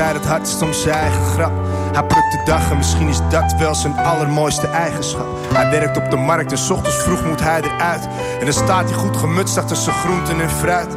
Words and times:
altijd 0.00 0.14
het 0.14 0.26
hardst 0.26 0.62
om 0.62 0.72
zijn 0.72 0.94
eigen 0.94 1.24
grap. 1.24 1.52
Hij 1.92 2.04
plukt 2.04 2.32
de 2.32 2.40
dag 2.44 2.70
en 2.70 2.76
misschien 2.76 3.08
is 3.08 3.20
dat 3.30 3.54
wel 3.58 3.74
zijn 3.74 3.98
allermooiste 3.98 4.66
eigenschap. 4.66 5.26
Hij 5.52 5.70
werkt 5.70 5.96
op 5.96 6.10
de 6.10 6.16
markt 6.16 6.52
en 6.52 6.58
s 6.58 6.70
ochtends 6.70 6.96
vroeg 6.96 7.24
moet 7.24 7.40
hij 7.40 7.62
eruit. 7.62 8.08
En 8.38 8.44
dan 8.44 8.54
staat 8.54 8.90
hij 8.90 8.98
goed 8.98 9.16
gemutst 9.16 9.58
achter 9.58 9.76
zijn 9.76 9.96
groenten 9.96 10.40
en 10.40 10.50
fruit. 10.50 10.96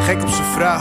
Gek 0.00 0.22
op 0.22 0.28
zijn 0.28 0.46
vrouw, 0.56 0.80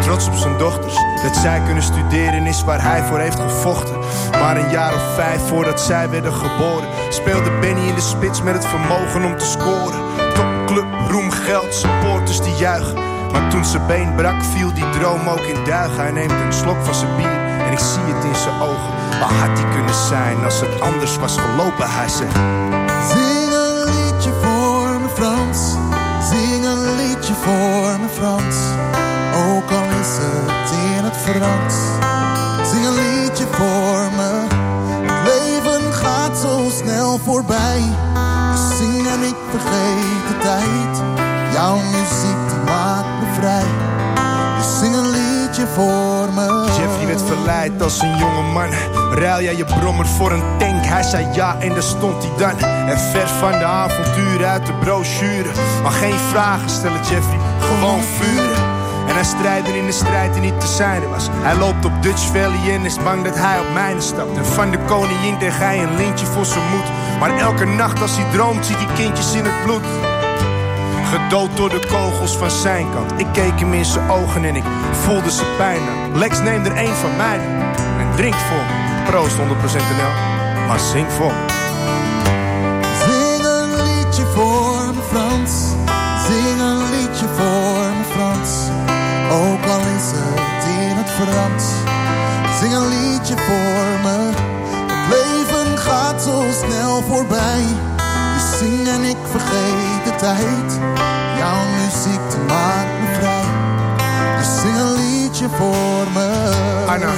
trots 0.00 0.26
op 0.26 0.34
zijn 0.34 0.58
dochters. 0.58 0.94
Dat 1.22 1.36
zij 1.36 1.60
kunnen 1.64 1.82
studeren 1.82 2.46
is 2.46 2.64
waar 2.64 2.82
hij 2.82 3.02
voor 3.02 3.18
heeft 3.18 3.40
gevochten. 3.40 3.96
Maar 4.40 4.56
een 4.56 4.70
jaar 4.70 4.94
of 4.94 5.14
vijf 5.14 5.48
voordat 5.48 5.80
zij 5.80 6.10
werden 6.10 6.32
geboren, 6.32 6.88
speelde 7.08 7.50
Benny 7.60 7.88
in 7.88 7.94
de 7.94 8.00
spits 8.00 8.42
met 8.42 8.54
het 8.54 8.66
vermogen 8.66 9.24
om 9.24 9.36
te 9.38 9.44
scoren. 9.44 10.00
Topclub, 10.34 10.86
roem, 11.08 11.30
geld, 11.30 11.74
supporters 12.30 12.40
die 12.40 12.56
juichen. 12.56 12.94
Maar 13.32 13.50
toen 13.50 13.64
zijn 13.64 13.86
been 13.86 14.14
brak, 14.14 14.42
viel 14.42 14.74
die 14.74 14.90
droom 14.90 15.28
ook 15.28 15.40
in 15.40 15.64
duigen. 15.64 15.96
Hij 15.96 16.10
neemt 16.10 16.30
een 16.30 16.52
slok 16.52 16.76
van 16.84 16.94
zijn 16.94 17.16
bier 17.16 17.38
en 17.66 17.72
ik 17.72 17.78
zie 17.78 18.14
het 18.14 18.24
in 18.24 18.34
zijn 18.34 18.60
ogen. 18.60 18.92
Waar 19.20 19.32
had 19.32 19.58
hij 19.58 19.70
kunnen 19.70 19.94
zijn 19.94 20.44
als 20.44 20.60
het 20.60 20.80
anders 20.80 21.16
was 21.16 21.36
gelopen? 21.36 21.90
Hij 21.90 22.08
zegt: 22.08 22.36
Zing 23.12 23.52
een 23.62 23.84
liedje 23.84 24.32
voor 24.42 25.00
me, 25.00 25.08
Frans. 25.14 25.58
Zing 26.30 26.64
een 26.64 26.96
liedje 26.96 27.34
voor 27.34 27.98
me, 28.00 28.08
Frans. 28.12 28.56
Ook 29.34 29.70
al 29.70 29.88
is 30.00 30.12
het 30.20 30.70
in 30.70 31.04
het 31.04 31.16
Frans. 31.16 31.74
Zing 32.70 32.84
een 32.86 32.94
liedje 32.94 33.46
voor 33.50 34.04
me. 34.16 34.32
Het 35.02 35.20
leven 35.28 35.92
gaat 35.92 36.38
zo 36.38 36.68
snel 36.70 37.18
voorbij. 37.18 37.82
Dus 38.52 38.76
zing 38.78 39.06
en 39.06 39.22
ik 39.22 39.36
vergeet 39.50 40.28
de 40.28 40.38
tijd. 40.40 41.29
Jouw 41.60 41.76
muziek 41.76 42.48
die 42.48 42.58
maakt 42.64 43.20
me 43.20 43.26
vrij. 43.38 43.64
Dus 44.56 44.78
zing 44.78 44.94
een 44.94 45.10
liedje 45.10 45.66
voor 45.66 46.32
me. 46.34 46.64
Jeffrey 46.66 47.06
werd 47.06 47.22
verleid 47.22 47.82
als 47.82 48.00
een 48.00 48.16
jonge 48.16 48.42
man. 48.42 48.70
Ruil 49.10 49.42
jij 49.42 49.56
je 49.56 49.64
brommer 49.64 50.06
voor 50.06 50.32
een 50.32 50.42
tank? 50.58 50.84
Hij 50.84 51.02
zei 51.02 51.26
ja 51.32 51.56
en 51.58 51.68
daar 51.68 51.82
stond 51.82 52.24
hij 52.24 52.32
dan. 52.36 52.68
En 52.68 52.98
ver 52.98 53.28
van 53.28 53.52
de 53.52 53.64
avonturen 53.64 54.48
uit 54.48 54.66
de 54.66 54.72
brochure. 54.72 55.50
Maar 55.82 55.92
geen 55.92 56.18
vragen 56.30 56.70
stellen, 56.70 57.00
Jeffrey, 57.00 57.38
gewoon 57.60 58.00
vuren. 58.00 58.64
En 59.08 59.14
hij 59.14 59.24
strijden 59.24 59.74
in 59.74 59.86
de 59.86 59.92
strijd 59.92 60.32
die 60.32 60.42
niet 60.42 60.60
te 60.60 60.66
zijde 60.66 61.06
was. 61.06 61.28
Hij 61.32 61.56
loopt 61.56 61.84
op 61.84 62.02
Dutch 62.02 62.26
Valley 62.26 62.74
en 62.74 62.84
is 62.84 63.02
bang 63.02 63.24
dat 63.24 63.38
hij 63.38 63.60
op 63.60 63.72
mijne 63.74 64.00
stapt. 64.00 64.36
En 64.36 64.46
van 64.46 64.70
de 64.70 64.78
koningin 64.86 65.38
kreeg 65.38 65.58
hij 65.58 65.82
een 65.82 65.96
lintje 65.96 66.26
voor 66.26 66.44
zijn 66.44 66.68
moed. 66.70 67.18
Maar 67.18 67.38
elke 67.38 67.64
nacht 67.64 68.02
als 68.02 68.16
hij 68.16 68.30
droomt, 68.32 68.66
ziet 68.66 68.76
hij 68.76 68.94
kindjes 68.94 69.34
in 69.34 69.44
het 69.44 69.62
bloed. 69.64 69.84
Gedood 71.10 71.56
door 71.56 71.68
de 71.68 71.86
kogels 71.86 72.36
van 72.36 72.50
zijn 72.50 72.86
kant. 72.92 73.12
Ik 73.16 73.26
keek 73.32 73.60
hem 73.60 73.72
in 73.72 73.84
zijn 73.84 74.10
ogen 74.10 74.44
en 74.44 74.56
ik 74.56 74.64
voelde 74.92 75.30
zijn 75.30 75.56
pijn. 75.56 75.80
Lex 76.14 76.40
neem 76.40 76.64
er 76.64 76.76
één 76.76 76.94
van 76.94 77.16
mij 77.16 77.38
en 77.98 78.16
drink 78.16 78.34
voor 78.34 78.64
me. 78.68 79.02
Proost 79.10 79.36
100% 79.36 79.40
NL, 79.40 80.66
maar 80.66 80.78
zing 80.78 81.12
voor 81.12 81.32
me. 81.32 81.44
Zing 83.04 83.44
een 83.44 83.82
liedje 83.82 84.24
voor 84.34 84.94
me, 84.94 85.02
Frans. 85.08 85.52
Zing 86.26 86.60
een 86.60 86.90
liedje 86.90 87.26
voor 87.36 87.86
me, 87.96 88.04
Frans. 88.12 88.50
Ook 89.30 89.64
al 89.70 89.80
is 89.80 90.08
het 90.14 90.64
in 90.64 90.96
het 90.96 91.10
Frans. 91.10 91.64
Zing 92.60 92.72
een 92.72 92.88
liedje 92.88 93.34
voor 93.36 94.00
me. 94.02 94.30
Het 94.86 95.08
leven 95.14 95.78
gaat 95.78 96.22
zo 96.22 96.44
snel 96.64 97.02
voorbij. 97.02 97.64
Dus 98.34 98.58
zing 98.58 98.88
en 98.88 99.02
ik 99.02 99.16
vergeet 99.30 99.99
Jouw 100.20 101.64
muziek 101.76 102.46
maakt 102.48 103.00
me 103.00 103.14
vrij. 103.18 103.42
Dus 104.38 104.62
een 104.62 104.94
liedje 104.94 105.48
voor 105.48 106.06
me. 106.12 106.52
Anna, 106.86 107.08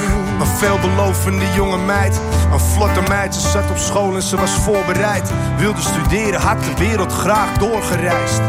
een 0.40 0.46
veelbelovende 0.46 1.44
jonge 1.54 1.78
meid. 1.78 2.20
Een 2.52 2.60
vlotte 2.60 3.02
meid, 3.08 3.34
ze 3.34 3.48
zat 3.48 3.70
op 3.70 3.76
school 3.76 4.14
en 4.14 4.22
ze 4.22 4.36
was 4.36 4.50
voorbereid. 4.50 5.30
Wilde 5.56 5.80
studeren, 5.80 6.40
had 6.40 6.64
de 6.64 6.74
wereld 6.78 7.12
graag 7.12 7.58
doorgereisd. 7.58 8.40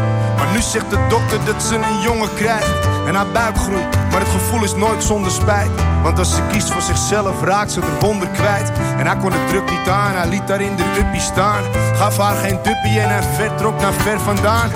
Maar 0.44 0.52
nu 0.52 0.60
zegt 0.60 0.90
de 0.90 1.06
dokter 1.08 1.44
dat 1.44 1.62
ze 1.62 1.74
een 1.74 2.00
jongen 2.00 2.34
krijgt. 2.34 2.86
En 3.06 3.14
haar 3.14 3.26
buik 3.32 3.56
groeit, 3.56 3.96
maar 4.10 4.20
het 4.20 4.28
gevoel 4.28 4.64
is 4.64 4.74
nooit 4.74 5.04
zonder 5.04 5.30
spijt. 5.30 5.70
Want 6.02 6.18
als 6.18 6.34
ze 6.34 6.42
kiest 6.50 6.70
voor 6.70 6.82
zichzelf, 6.82 7.42
raakt 7.42 7.72
ze 7.72 7.80
er 7.80 7.98
wonder 8.00 8.28
kwijt. 8.28 8.72
En 8.98 9.06
hij 9.06 9.16
kon 9.16 9.30
de 9.30 9.44
druk 9.48 9.70
niet 9.70 9.88
aan, 9.88 10.14
hij 10.14 10.28
liet 10.28 10.46
daar 10.46 10.60
in 10.60 10.76
de 10.76 10.84
uppie 10.98 11.20
staan. 11.20 11.62
Gaf 11.96 12.16
haar 12.16 12.36
geen 12.36 12.58
duppie 12.62 13.00
en 13.00 13.08
hij 13.08 13.22
vertrok 13.22 13.80
naar 13.80 13.92
ver 13.92 14.20
vandaan. 14.20 14.70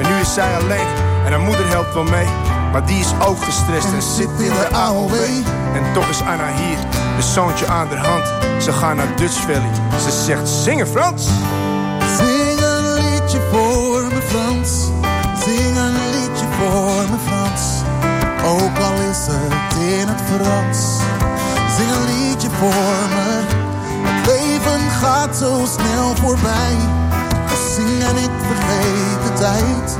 En 0.00 0.08
nu 0.08 0.20
is 0.20 0.34
zij 0.34 0.56
alleen 0.56 0.86
en 1.24 1.32
haar 1.32 1.40
moeder 1.40 1.68
helpt 1.68 1.94
wel 1.94 2.04
mee. 2.04 2.28
Maar 2.72 2.86
die 2.86 2.98
is 2.98 3.12
ook 3.26 3.42
gestrest 3.42 3.92
en 3.92 4.02
zit 4.02 4.30
in 4.38 4.52
de 4.52 4.68
AOW. 4.72 5.14
En 5.74 5.92
toch 5.94 6.08
is 6.08 6.20
Anna 6.20 6.52
hier, 6.54 6.78
de 7.16 7.22
zoontje 7.22 7.66
aan 7.66 7.88
de 7.88 7.96
hand. 7.96 8.24
Ze 8.62 8.72
gaan 8.72 8.96
naar 8.96 9.16
Dutch 9.16 9.40
Valley. 9.40 9.70
Ze 10.00 10.10
zegt 10.10 10.48
zingen 10.48 10.86
Frans. 10.86 11.26
Zing 12.16 12.60
een 12.60 12.94
liedje 12.94 13.40
voor 13.50 14.02
me. 14.02 14.47
In 19.78 20.08
het 20.08 20.20
Frans. 20.20 20.78
Zing 21.76 21.90
een 21.90 22.04
liedje 22.04 22.48
voor 22.50 23.08
me. 23.14 23.44
Het 24.02 24.26
leven 24.26 24.90
gaat 24.90 25.36
zo 25.36 25.66
snel 25.66 26.16
voorbij. 26.16 26.76
Dus 27.48 27.74
zing 27.74 28.02
en 28.02 28.16
ik 28.16 28.30
vergeet 28.46 29.22
de 29.26 29.32
tijd. 29.38 29.98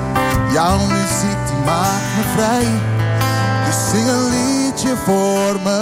Jouw 0.52 0.78
muziek 0.78 1.40
die 1.46 1.64
maakt 1.64 2.16
me 2.16 2.22
vrij. 2.34 2.68
Dus 3.66 3.90
zing 3.90 4.08
een 4.08 4.28
liedje 4.28 4.96
voor 5.04 5.60
me. 5.64 5.76